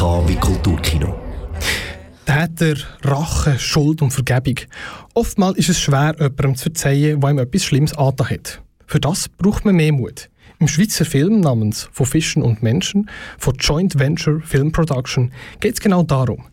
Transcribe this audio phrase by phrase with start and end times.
[0.00, 1.18] wie Kulturkino.
[2.24, 4.54] Täter, Rache, Schuld und Vergebung.
[5.14, 8.62] Oftmals ist es schwer, jemandem zu verzeihen, der ihm etwas Schlimmes angetan hat.
[8.86, 10.30] Für das braucht man mehr Mut.
[10.60, 15.80] Im Schweizer Film namens Von Fischen und Menschen von Joint Venture Film Production geht es
[15.80, 16.44] genau darum.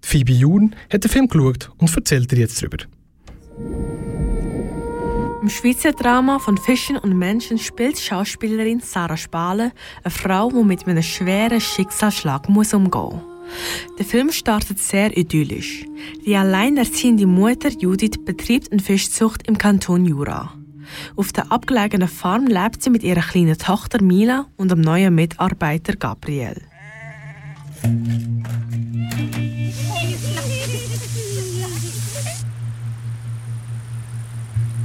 [0.00, 2.76] Phoebe Jun hat den Film geschaut und erzählt dir jetzt darüber.
[5.44, 9.72] Im Schweizer Drama von Fischen und Menschen spielt Schauspielerin Sarah Spale
[10.02, 13.98] eine Frau, die mit einem schweren Schicksalsschlag muss umgehen muss.
[13.98, 15.84] Der Film startet sehr idyllisch.
[16.24, 20.54] Die alleinerziehende Mutter Judith betreibt eine Fischzucht im Kanton Jura.
[21.14, 25.94] Auf der abgelegenen Farm lebt sie mit ihrer kleinen Tochter Mila und dem neuen Mitarbeiter
[25.94, 26.56] Gabriel.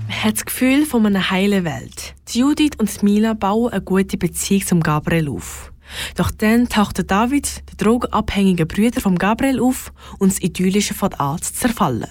[0.09, 2.13] hat das Gefühl von einer heilen Welt.
[2.29, 5.73] Judith und Mila bauen eine gute Beziehung zum Gabriel auf.
[6.15, 11.41] Doch dann taucht David, der drogenabhängige Brüder von Gabriel, auf und das Idyllische von an
[11.41, 12.05] zu zerfallen.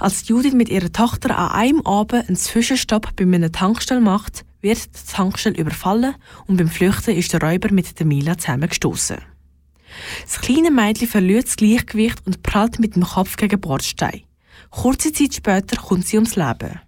[0.00, 4.86] Als Judith mit ihrer Tochter an einem Abend einen Zwischenstopp bei einer Tankstelle macht, wird
[4.86, 6.16] die Tankstelle überfallen
[6.48, 9.35] und beim Flüchten ist der Räuber mit der Mila zusammengestoßen.
[10.22, 14.22] Das kleine Mädchen verliert das Gleichgewicht und prallt mit dem Kopf gegen Bordstein.
[14.70, 16.80] Kurze Zeit später kommt sie ums Leben.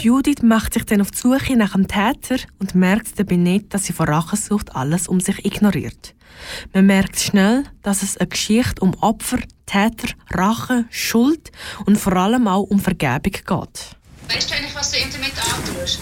[0.00, 3.84] Judith macht sich dann auf die Suche nach dem Täter und merkt dabei nicht, dass
[3.84, 6.14] sie vor Rachensucht alles um sich ignoriert.
[6.72, 11.50] Man merkt schnell, dass es eine Geschichte um Opfer, Täter, Rache, Schuld
[11.84, 13.44] und vor allem auch um Vergebung geht.
[13.44, 16.00] Weißt du eigentlich, was du ihm damit antust?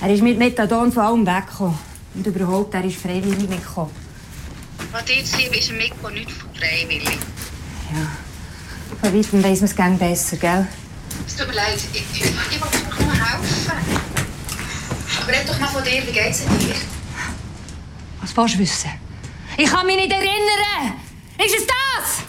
[0.00, 1.78] Er ist mit Methadon von allem weggekommen.
[2.14, 3.90] Und überhaupt, er ist freiwillig mitgekommen.
[4.90, 7.18] Was zu lieb ist ein Mikro nicht freiwillig.
[7.92, 8.10] Ja.
[9.00, 10.66] Von weitem weiss man es besser, gell?
[11.26, 12.85] Es tut mir leid, ich, ich, ich
[13.26, 13.72] helfen.
[15.26, 16.74] Red doch mal von dir, wie geht's dir?
[18.20, 18.90] Was willst du wissen?
[19.56, 21.00] Ich kann mich nicht erinnern!
[21.38, 22.25] Ist es das?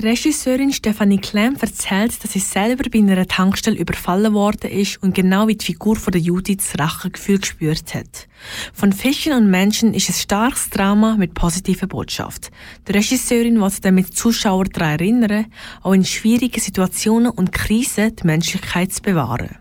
[0.00, 5.14] Die Regisseurin Stefanie Klemm erzählt, dass sie selber bei einer Tankstelle überfallen worden ist und
[5.14, 8.26] genau wie die Figur von der Judith das Rachegefühl gespürt hat.
[8.72, 12.50] Von Fischen und Menschen ist ein starkes Drama mit positiver Botschaft.
[12.88, 15.46] Die Regisseurin wollte damit Zuschauer daran erinnern,
[15.82, 19.58] auch in schwierigen Situationen und Krisen die Menschlichkeit zu bewahren.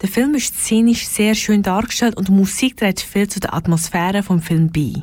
[0.00, 4.22] Der Film ist szenisch sehr schön dargestellt und die Musik trägt viel zu der Atmosphäre
[4.22, 5.02] vom Film bei.